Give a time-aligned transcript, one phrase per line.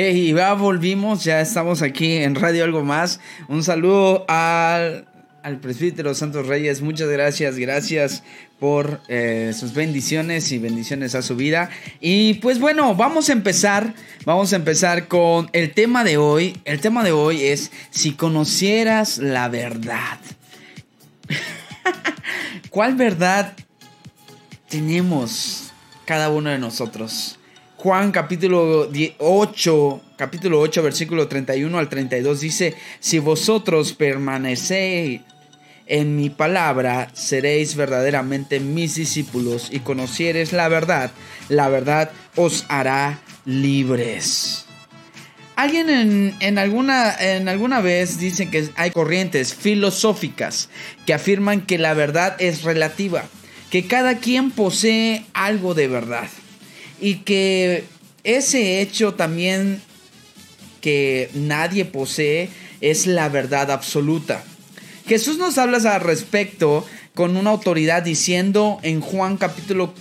[0.00, 3.18] Hey, ya volvimos, ya estamos aquí en Radio Algo Más.
[3.48, 5.08] Un saludo al,
[5.42, 6.82] al presbítero Santos Reyes.
[6.82, 8.22] Muchas gracias, gracias
[8.60, 11.70] por eh, sus bendiciones y bendiciones a su vida.
[12.00, 13.92] Y pues bueno, vamos a empezar,
[14.24, 16.56] vamos a empezar con el tema de hoy.
[16.64, 20.20] El tema de hoy es si conocieras la verdad.
[22.70, 23.56] ¿Cuál verdad
[24.68, 25.72] tenemos
[26.04, 27.37] cada uno de nosotros?
[27.78, 35.20] Juan capítulo 8, capítulo 8, versículo 31 al 32 dice, si vosotros permanecéis
[35.86, 41.12] en mi palabra, seréis verdaderamente mis discípulos y conocieres la verdad,
[41.48, 44.66] la verdad os hará libres.
[45.54, 50.68] Alguien en, en, alguna, en alguna vez dice que hay corrientes filosóficas
[51.06, 53.22] que afirman que la verdad es relativa,
[53.70, 56.28] que cada quien posee algo de verdad
[57.00, 57.84] y que
[58.24, 59.80] ese hecho también
[60.80, 64.44] que nadie posee es la verdad absoluta.
[65.06, 69.92] Jesús nos habla al respecto con una autoridad diciendo en Juan capítulo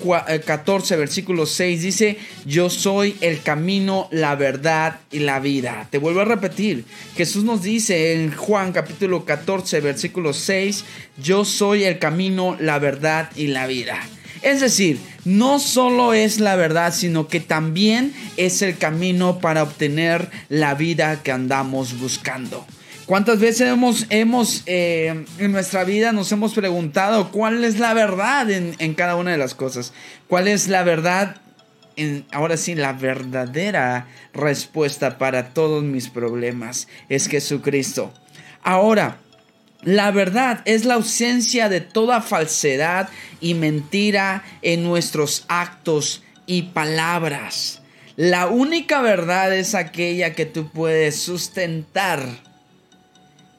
[0.46, 5.88] 14 eh, versículo 6 dice, yo soy el camino, la verdad y la vida.
[5.90, 10.86] Te vuelvo a repetir, Jesús nos dice en Juan capítulo 14 versículo 6,
[11.24, 13.98] yo soy el camino, la verdad y la vida.
[14.44, 20.30] Es decir, no solo es la verdad, sino que también es el camino para obtener
[20.48, 22.66] la vida que andamos buscando.
[23.06, 28.50] ¿Cuántas veces hemos, hemos eh, en nuestra vida nos hemos preguntado cuál es la verdad
[28.50, 29.92] en, en cada una de las cosas?
[30.30, 31.36] ¿Cuál es la verdad?
[31.98, 38.14] En, ahora sí, la verdadera respuesta para todos mis problemas es Jesucristo.
[38.64, 39.18] Ahora,
[39.84, 47.82] la verdad es la ausencia de toda falsedad y mentira en nuestros actos y palabras.
[48.16, 52.26] La única verdad es aquella que tú puedes sustentar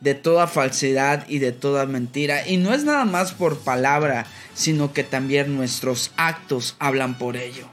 [0.01, 2.47] de toda falsedad y de toda mentira.
[2.47, 7.69] Y no es nada más por palabra, sino que también nuestros actos hablan por ello.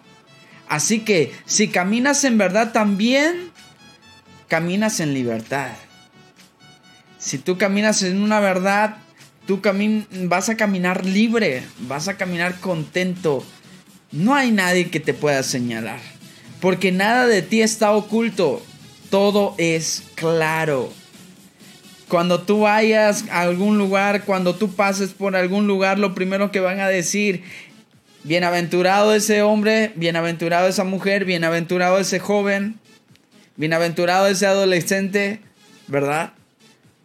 [0.68, 3.52] Así que si caminas en verdad, también
[4.48, 5.72] caminas en libertad.
[7.26, 8.98] Si tú caminas en una verdad,
[9.48, 9.60] tú
[10.26, 13.44] vas a caminar libre, vas a caminar contento.
[14.12, 16.00] No hay nadie que te pueda señalar,
[16.62, 18.64] porque nada de ti está oculto,
[19.10, 20.94] todo es claro.
[22.10, 26.60] Cuando tú vayas a algún lugar, cuando tú pases por algún lugar, lo primero que
[26.60, 27.42] van a decir,
[28.24, 32.80] bienaventurado ese hombre, bienaventurado esa mujer, bienaventurado ese joven,
[33.56, 35.40] bienaventurado ese adolescente,
[35.88, 36.34] ¿verdad?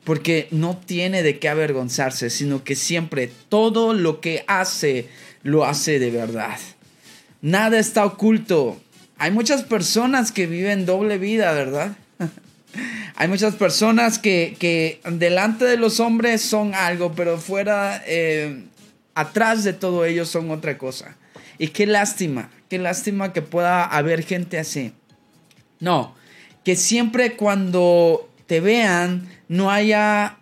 [0.04, 5.08] Porque no tiene de qué avergonzarse, sino que siempre todo lo que hace,
[5.42, 6.58] lo hace de verdad.
[7.42, 8.80] Nada está oculto.
[9.18, 11.96] Hay muchas personas que viven doble vida, ¿verdad?
[13.16, 18.64] Hay muchas personas que, delante de los hombres son algo, pero fuera, eh,
[19.14, 21.16] atrás de todo ello son otra cosa.
[21.58, 24.94] Y qué lástima, qué lástima que pueda haber gente así.
[25.80, 26.14] No,
[26.64, 30.38] que siempre cuando te vean no haya,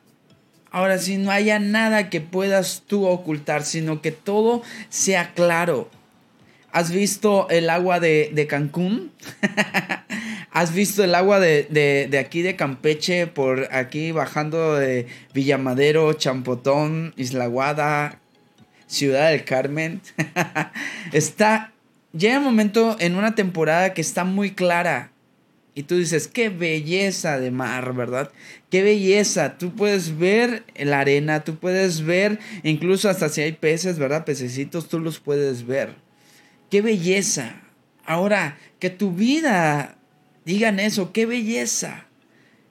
[0.71, 5.91] ahora sí, no haya nada que puedas tú ocultar, sino que todo sea claro.
[6.73, 9.13] ¿Has visto el agua de, Cancún?
[10.53, 11.65] ¿Has visto el agua de,
[12.11, 18.21] de, aquí de Campeche, por aquí bajando de Villamadero, Champotón, Isla Guada,
[18.87, 20.01] Ciudad del Carmen?
[21.13, 21.73] está,
[22.15, 25.11] llega un momento en una temporada que está muy clara
[25.79, 28.33] y tú dices, qué belleza de mar, ¿verdad?
[28.69, 29.59] Qué belleza.
[29.59, 34.25] Tú puedes ver la arena, tú puedes ver, incluso hasta si hay peces, ¿verdad?
[34.25, 35.95] Pececitos, tú los puedes ver.
[36.69, 37.61] Qué belleza.
[38.05, 39.97] Ahora, que tu vida
[40.45, 42.09] digan eso, qué belleza.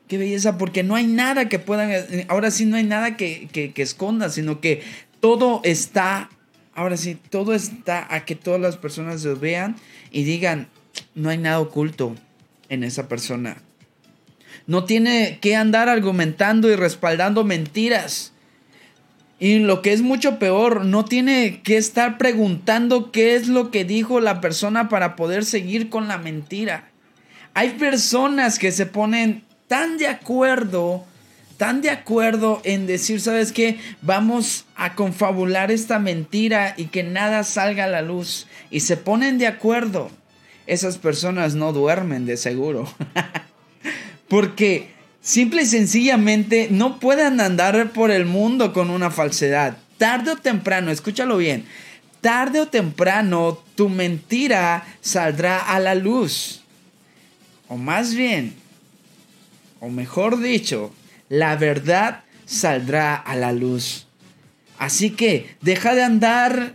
[0.10, 1.94] Qué belleza, porque no hay nada que puedan,
[2.28, 4.82] ahora sí no hay nada que, que, esconda, sino que
[5.22, 6.30] todo está,
[6.76, 9.78] ahora sí, todo está a que todas las personas lo vean
[10.12, 10.68] y digan,
[11.16, 12.18] no hay nada oculto
[12.70, 13.58] en esa persona.
[14.66, 18.34] No tiene que andar argumentando y respaldando mentiras.
[19.40, 23.86] Y lo que es mucho peor, no tiene que estar preguntando qué es lo que
[23.86, 26.90] dijo la persona para poder seguir con la mentira.
[27.54, 31.06] Hay personas que se ponen tan de acuerdo,
[31.58, 33.80] tan de acuerdo en decir, ¿sabes qué?
[34.02, 38.48] Vamos a confabular esta mentira y que nada salga a la luz.
[38.72, 40.12] Y se ponen de acuerdo
[40.68, 42.88] esas personas no duermen de seguro.
[44.28, 44.90] Porque
[45.22, 49.78] simple y sencillamente no pueden andar por el mundo con una falsedad.
[49.98, 51.66] Tarde o temprano, escúchalo bien,
[52.22, 56.62] tarde o temprano tu mentira saldrá a la luz.
[57.70, 58.54] o más bien,
[59.80, 60.94] o mejor dicho,
[61.30, 64.08] la verdad saldrá a la luz.
[64.78, 66.74] Así que deja de andar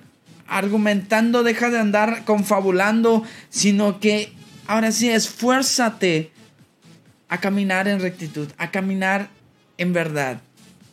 [0.52, 4.32] argumentando, deja de andar confabulando, sino que
[4.66, 6.30] ahora sí esfuérzate
[7.28, 9.30] a caminar en rectitud, a caminar
[9.78, 10.42] en verdad.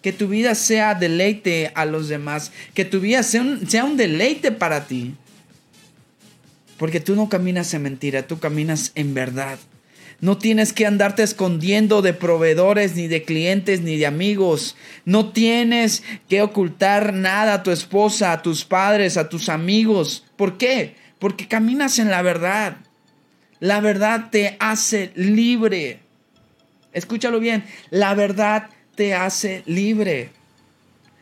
[0.01, 4.87] Que tu vida sea deleite a los demás, que tu vida sea un, deleite para
[4.87, 5.15] ti.
[6.77, 9.59] Porque tú no caminas en mentira, tú caminas en verdad.
[10.21, 14.75] No tienes que andarte escondiendo de proveedores, ni de clientes, ni de amigos.
[15.05, 20.25] No tienes que ocultar nada a tu esposa, a tus padres, a tus amigos.
[20.35, 20.95] ¿Por qué?
[21.19, 22.77] Porque caminas en la verdad.
[23.59, 25.99] La verdad te hace libre.
[26.91, 27.63] Escúchalo bien.
[27.89, 30.31] La verdad te hace libre.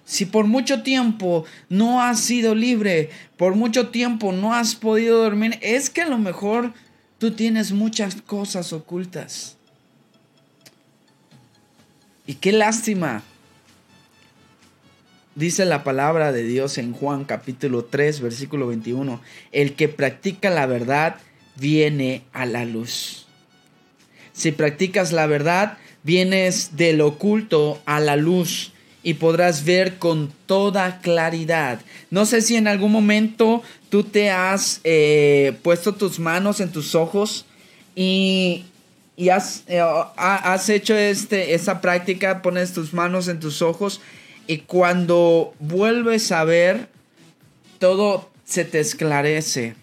[0.05, 5.59] Si por mucho tiempo no has sido libre, por mucho tiempo no has podido dormir,
[5.61, 6.73] es que a lo mejor
[7.17, 9.57] Tú tienes muchas cosas ocultas.
[12.27, 13.23] Y qué lástima.
[15.33, 19.21] Dice la palabra de Dios en Juan capítulo 3, versículo 21.
[19.51, 21.17] El que practica la verdad
[21.55, 23.25] viene a la luz.
[24.33, 28.73] Si practicas la verdad, vienes del oculto a la luz
[29.03, 31.79] y podrás ver con toda claridad.
[32.09, 36.95] No sé si en algún momento tú te has eh, puesto tus manos en tus
[36.95, 37.45] ojos
[37.95, 38.65] y,
[39.31, 39.81] has, eh,
[40.17, 44.01] has, hecho este, esa práctica, pones tus manos en tus ojos
[44.45, 46.87] y cuando vuelves a ver,
[47.79, 49.75] todo se te esclarece,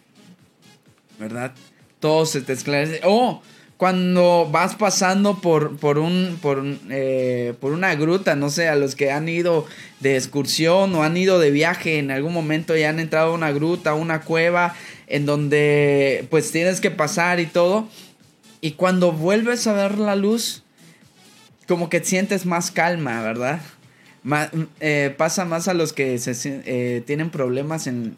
[1.18, 1.52] ¿verdad?
[2.00, 3.00] Todo se te esclarece.
[3.04, 3.42] Oh,
[3.84, 8.96] cuando vas pasando por, por, un, por, eh, por una gruta, no sé, a los
[8.96, 9.66] que han ido
[10.00, 13.52] de excursión o han ido de viaje en algún momento y han entrado a una
[13.52, 14.74] gruta, una cueva,
[15.06, 17.86] en donde pues tienes que pasar y todo.
[18.62, 20.62] Y cuando vuelves a ver la luz,
[21.68, 23.60] como que sientes más calma, ¿verdad?
[24.80, 28.16] Eh, pasa más a los que eh, tienen problemas en,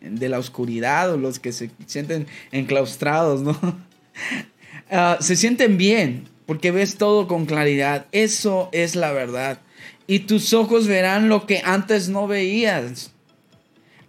[0.00, 3.58] de la oscuridad o los que se sienten enclaustrados, ¿no?
[4.94, 8.04] Ah, se sienten bien porque ves todo con claridad.
[8.12, 9.60] Eso es la verdad.
[10.06, 13.10] Y tus ojos verán lo que antes no veías.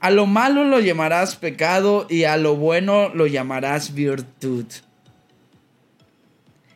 [0.01, 4.65] A lo malo lo llamarás pecado y a lo bueno lo llamarás virtud.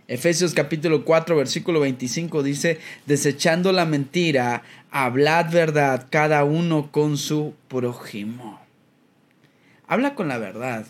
[0.08, 7.54] Efesios capítulo 4 versículo 25 dice, desechando la mentira, hablad verdad cada uno con su
[7.68, 8.62] prójimo.
[9.86, 10.86] Habla con la verdad.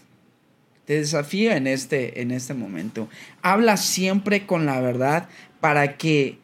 [0.87, 3.09] Te desafío en este, en este momento.
[3.41, 5.27] Habla siempre con la verdad
[5.59, 6.39] para que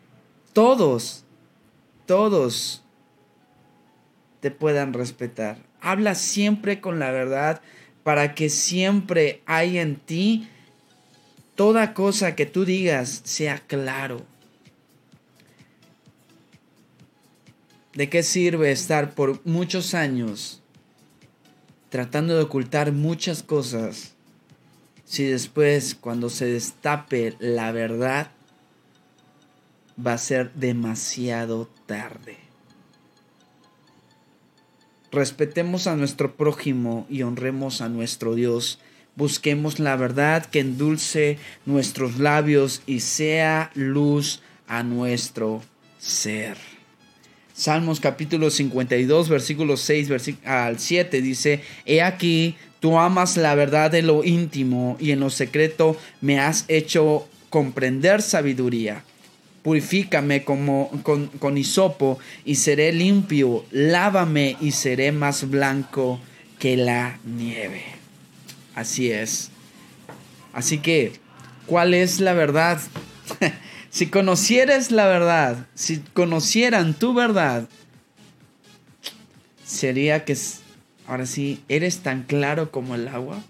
[0.51, 1.23] todos,
[2.05, 2.83] todos
[4.41, 5.55] te puedan respetar.
[5.79, 7.61] Habla siempre con la verdad
[8.03, 10.49] para que siempre hay en ti
[11.55, 14.25] toda cosa que tú digas sea claro.
[17.93, 20.61] ¿De qué sirve estar por muchos años
[21.87, 24.12] tratando de ocultar muchas cosas
[25.05, 28.31] si después cuando se destape la verdad
[30.03, 32.37] va a ser demasiado tarde.
[35.11, 38.79] Respetemos a nuestro prójimo y honremos a nuestro Dios.
[39.15, 45.61] Busquemos la verdad que endulce nuestros labios y sea luz a nuestro
[45.99, 46.57] ser.
[47.53, 50.09] Salmos capítulo 52, versículos 6
[50.45, 55.29] al 7 dice, He aquí, tú amas la verdad en lo íntimo y en lo
[55.29, 59.05] secreto me has hecho comprender sabiduría.
[59.61, 66.19] Purifícame como, con, con hisopo y seré limpio, lávame y seré más blanco
[66.59, 67.83] que la nieve.
[68.75, 69.49] Así es.
[70.51, 71.13] Así que,
[71.67, 72.81] ¿cuál es la verdad?
[73.91, 77.69] Si conocieres la verdad, si conocieran tu verdad,
[79.63, 80.35] sería que
[81.07, 83.43] ahora sí, ¿eres tan claro como el agua?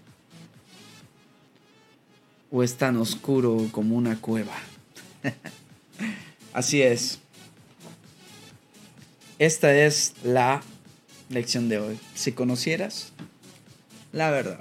[2.50, 4.54] ¿O es tan oscuro como una cueva?
[6.52, 7.18] Así es.
[9.38, 10.62] Esta es la
[11.28, 11.98] lección de hoy.
[12.14, 13.12] Si conocieras
[14.12, 14.60] la verdad.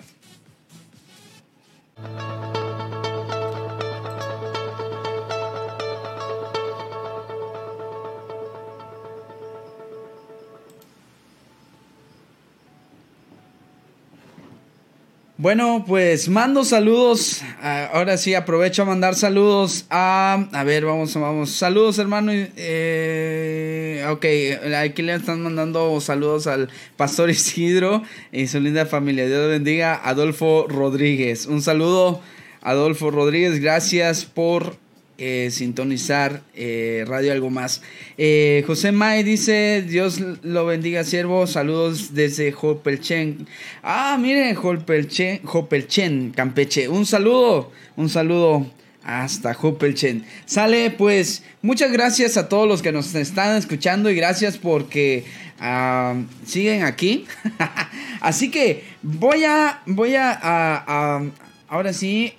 [15.44, 17.42] Bueno, pues mando saludos.
[17.62, 20.48] Ah, ahora sí, aprovecho a mandar saludos a.
[20.54, 21.50] A ver, vamos, vamos.
[21.50, 22.32] Saludos, hermano.
[22.32, 24.26] Eh, ok,
[24.74, 29.28] aquí le están mandando saludos al Pastor Isidro y su linda familia.
[29.28, 30.00] Dios bendiga.
[30.02, 31.46] Adolfo Rodríguez.
[31.46, 32.22] Un saludo
[32.64, 34.78] Adolfo Rodríguez, gracias por
[35.20, 37.84] eh, sintonizar eh, Radio Algo Más.
[38.18, 41.46] Eh, José May dice, Dios lo bendiga, siervo.
[41.46, 43.46] Saludos desde Jopelchen.
[43.84, 46.90] Ah, miren, Jopelchen, Jopelchen, Campeche.
[46.90, 48.66] Un saludo, un saludo
[49.04, 50.26] hasta Jopelchen.
[50.46, 55.26] Sale, pues, muchas gracias a todos los que nos están escuchando y gracias porque
[55.60, 57.28] ah, siguen aquí.
[58.20, 61.22] Así que voy a, voy a,
[61.68, 62.34] ahora sí,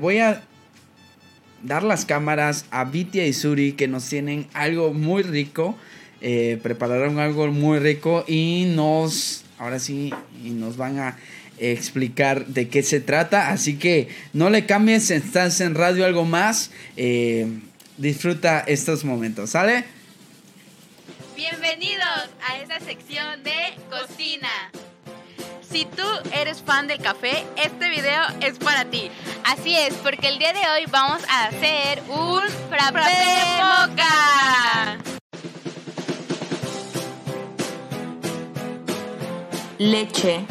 [0.00, 0.42] voy a
[1.62, 5.76] dar las cámaras a Vitia y Suri que nos tienen algo muy rico.
[6.20, 10.12] Eh, prepararon algo muy rico y nos, ahora sí,
[10.44, 11.16] y nos van a
[11.58, 13.50] explicar de qué se trata.
[13.50, 16.70] Así que no le cambies, estás en radio algo más.
[16.96, 17.46] Eh,
[17.96, 19.84] disfruta estos momentos, ¿sale?
[21.36, 24.48] Bienvenidos a esta sección de cocina.
[25.70, 29.10] Si tú eres fan del café, este video es para ti.
[29.44, 34.98] Así es, porque el día de hoy vamos a hacer un frappé de moca.
[39.78, 40.46] Leche,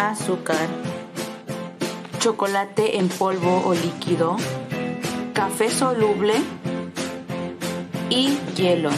[0.00, 0.68] azúcar,
[2.18, 4.36] chocolate en polvo o líquido,
[5.34, 6.34] café soluble
[8.08, 8.90] y hielo.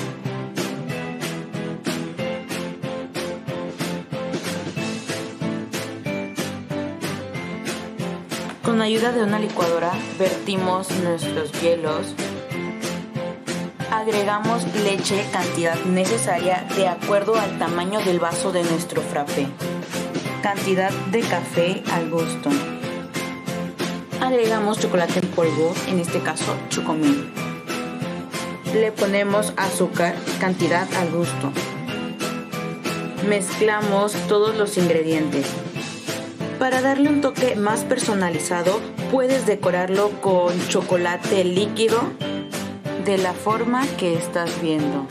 [8.68, 12.14] Con ayuda de una licuadora vertimos nuestros hielos.
[13.90, 19.46] Agregamos leche cantidad necesaria de acuerdo al tamaño del vaso de nuestro frappé.
[20.42, 22.50] Cantidad de café al gusto.
[24.20, 27.32] Agregamos chocolate en polvo, en este caso chocomil.
[28.74, 31.52] Le ponemos azúcar, cantidad al gusto.
[33.26, 35.46] Mezclamos todos los ingredientes.
[36.58, 38.80] Para darle un toque más personalizado,
[39.12, 42.00] puedes decorarlo con chocolate líquido
[43.04, 45.06] de la forma que estás viendo.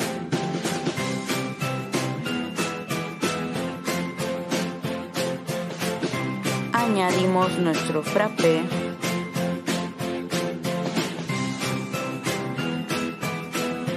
[6.74, 8.62] Añadimos nuestro frappé.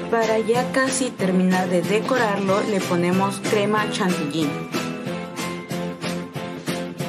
[0.09, 4.49] Para ya casi terminar de decorarlo, le ponemos crema chantilly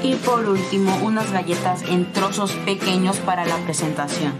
[0.03, 4.33] y por último unas galletas en trozos pequeños para la presentación.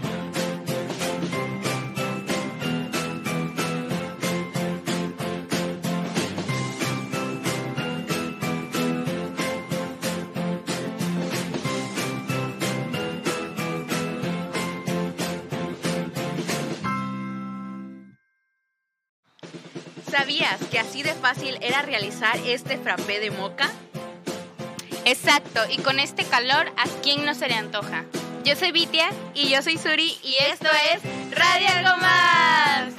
[20.10, 23.70] ¿Sabías que así de fácil era realizar este frappé de moca?
[25.04, 28.04] Exacto, y con este calor, ¿a quién no se le antoja?
[28.44, 31.02] Yo soy Vitia y yo soy Suri y esto es
[31.36, 32.94] Radio Algo Más.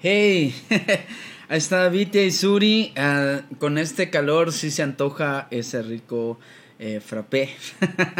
[0.00, 0.54] Hey,
[1.48, 2.92] ahí está Vitia y Suri.
[2.94, 6.38] Ah, con este calor sí se antoja ese rico
[6.78, 7.48] eh, frappé.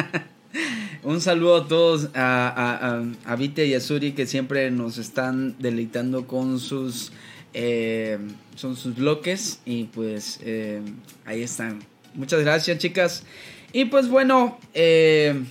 [1.03, 5.55] Un saludo a todos, a, a, a Vitia y a Suri que siempre nos están
[5.59, 7.13] deleitando con sus
[7.55, 8.19] eh,
[8.57, 10.83] son sus bloques y pues eh,
[11.25, 11.81] ahí están.
[12.15, 13.25] Muchas gracias chicas.
[13.73, 15.45] Y pues bueno, eh,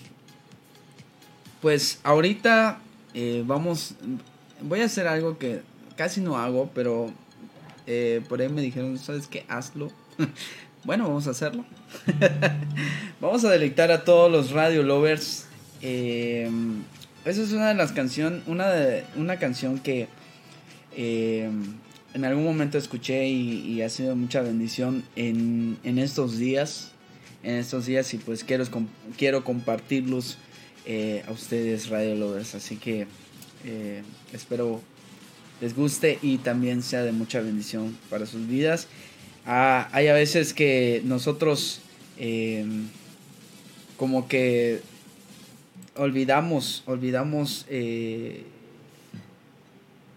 [1.62, 2.80] pues ahorita
[3.46, 3.96] vamos,
[4.62, 5.62] voy a hacer algo que
[5.96, 7.12] casi no hago, pero
[8.28, 9.44] por ahí me dijeron, ¿sabes qué?
[9.48, 9.92] Hazlo.
[10.84, 11.66] bueno, vamos a hacerlo.
[13.22, 15.48] vamos a deleitar a todos los radio lovers.
[15.82, 16.52] esa
[17.26, 20.08] es una de las canciones, una, de, una canción que
[22.18, 26.92] en algún momento escuché y, ha sido mucha bendición en, estos días.
[27.44, 28.66] En estos días y pues quiero,
[29.18, 30.40] quiero compartirlos
[30.88, 32.56] eh, a ustedes, Radio Lovers.
[32.56, 33.06] Así que
[33.66, 34.02] eh,
[34.34, 34.82] espero
[35.62, 38.88] les guste y también sea de mucha bendición para sus vidas.
[39.46, 41.82] Ah, hay a veces que nosotros
[42.18, 42.88] em,
[43.96, 44.82] como que
[45.96, 48.44] olvidamos, olvidamos, eh,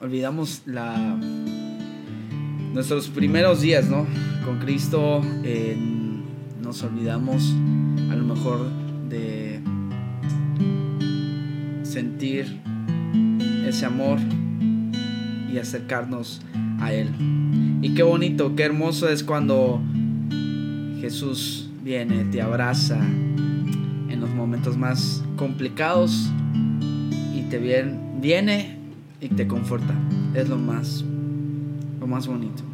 [0.01, 1.19] olvidamos la
[2.73, 4.07] nuestros primeros días, ¿no?
[4.45, 5.77] Con Cristo eh,
[6.63, 7.55] nos olvidamos
[8.11, 8.61] a lo mejor
[9.09, 9.61] de
[11.83, 12.61] sentir
[13.67, 14.19] ese amor
[15.53, 16.41] y acercarnos
[16.81, 17.11] a Él.
[17.83, 19.81] Y qué bonito, qué hermoso es cuando
[21.01, 26.31] Jesús viene, te abraza en los momentos más complicados
[27.35, 28.77] y te viene, viene
[29.21, 29.95] y te conforta.
[30.35, 31.05] Es lo más
[32.11, 32.65] más bonito.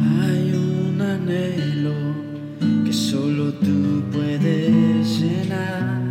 [0.00, 1.94] Hay un anhelo
[2.84, 6.05] que solo tú puedes llenar.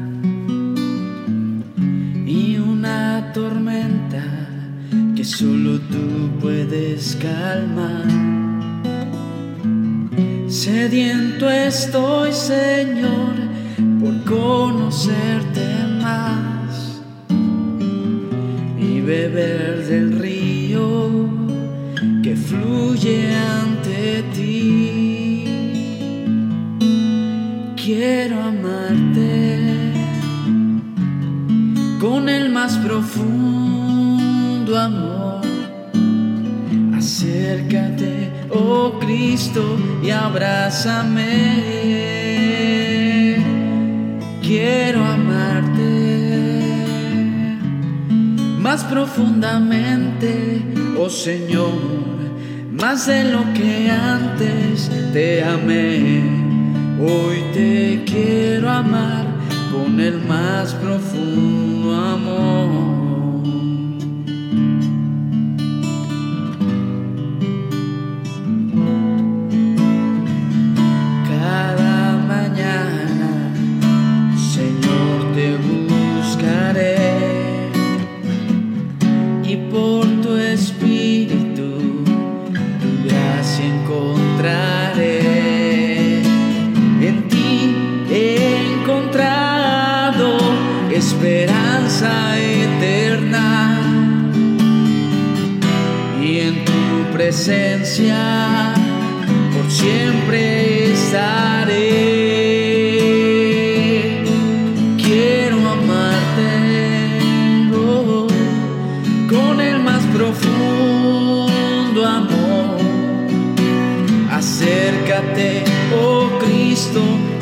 [7.20, 8.06] Calmar.
[10.48, 13.34] Sediento estoy, Señor,
[14.00, 15.66] por conocerte
[16.02, 17.02] más
[18.80, 21.10] y beber del río
[22.22, 25.46] que fluye ante ti.
[27.76, 29.92] Quiero amarte
[32.00, 33.75] con el más profundo
[34.74, 35.42] amor.
[36.98, 41.26] Acércate, oh Cristo, y abrázame.
[44.42, 46.16] Quiero amarte
[48.60, 50.62] más profundamente,
[50.98, 51.74] oh Señor,
[52.72, 56.24] más de lo que antes te amé.
[57.00, 59.26] Hoy te quiero amar
[59.72, 61.55] con el más profundo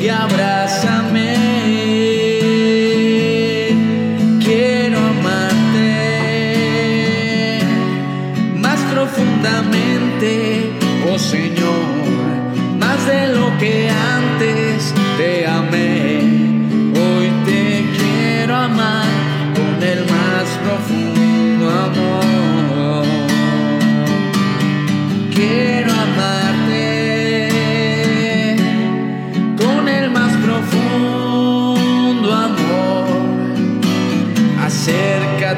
[0.04, 1.34] y abrázame.
[4.44, 5.92] Quiero amarte
[8.56, 10.72] más profundamente,
[11.10, 11.84] oh Señor,
[12.78, 14.13] más de lo que antes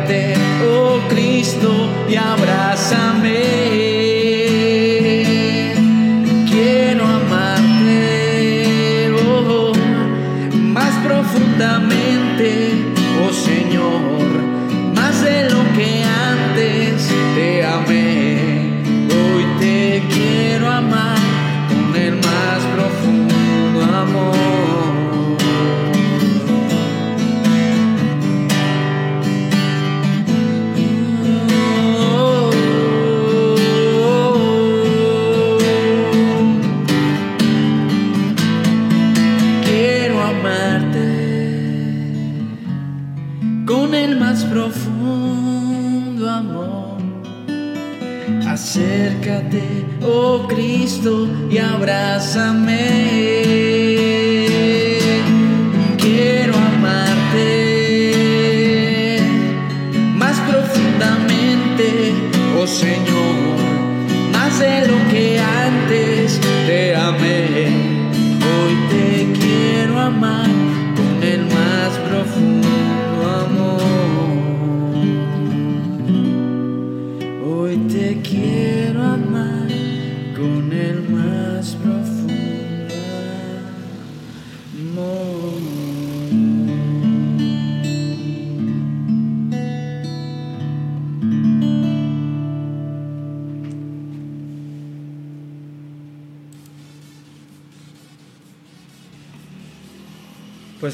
[0.09, 2.15] Oh Cristo, y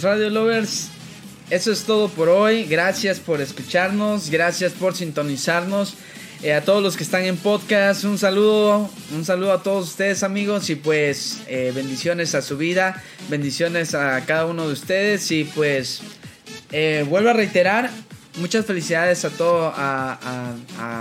[0.03, 0.88] Radio Lovers,
[1.49, 2.65] eso es todo por hoy.
[2.65, 5.95] Gracias por escucharnos, gracias por sintonizarnos.
[6.43, 10.25] Eh, a todos los que están en podcast, un saludo, un saludo a todos ustedes
[10.25, 10.71] amigos.
[10.71, 15.31] Y pues eh, bendiciones a su vida, bendiciones a cada uno de ustedes.
[15.31, 16.01] Y pues
[16.73, 17.88] eh, vuelvo a reiterar,
[18.37, 20.55] muchas felicidades a todo, a,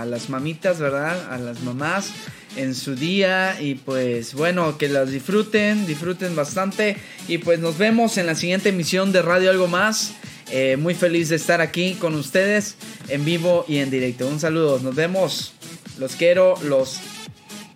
[0.06, 1.32] las mamitas, ¿verdad?
[1.32, 2.10] A las mamás
[2.56, 6.96] en su día y pues bueno, que las disfruten, disfruten bastante
[7.28, 10.12] y pues nos vemos en la siguiente emisión de Radio Algo Más.
[10.50, 12.76] Eh, muy feliz de estar aquí con ustedes
[13.08, 14.26] en vivo y en directo.
[14.26, 15.54] Un saludo, nos vemos.
[15.98, 16.98] Los quiero, los,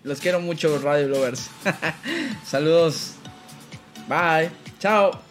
[0.04, 1.48] los quiero mucho, Radio Lovers.
[2.46, 3.12] Saludos.
[4.08, 4.50] Bye.
[4.78, 5.25] Chao.